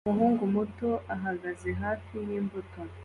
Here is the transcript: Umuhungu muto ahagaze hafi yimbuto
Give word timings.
Umuhungu 0.05 0.43
muto 0.55 0.89
ahagaze 1.15 1.69
hafi 1.81 2.13
yimbuto 2.27 2.81